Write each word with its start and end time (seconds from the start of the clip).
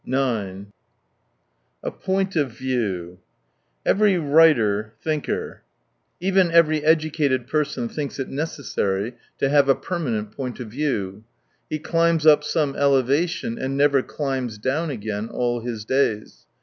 9 0.03 0.73
A 1.83 1.91
point 1.91 2.35
of 2.35 2.57
view.— 2.57 3.19
Every 3.85 4.17
writer, 4.17 4.95
thinker— 4.99 5.61
even 6.29 6.49
every 6.49 6.83
educated 6.83 7.45
person 7.45 7.87
thinks 7.87 8.17
it 8.17 8.27
necessary 8.27 9.13
to 9.37 9.47
have 9.47 9.69
a 9.69 9.75
permanent 9.75 10.31
point 10.31 10.59
of 10.59 10.69
view. 10.69 11.23
He 11.69 11.77
climbs 11.77 12.25
up 12.25 12.43
some 12.43 12.75
elevation 12.75 13.59
and 13.59 13.77
never 13.77 14.01
climbs 14.01 14.57
down 14.57 14.89
again 14.89 15.29
all 15.29 15.59
his 15.59 15.85
days. 15.85 16.47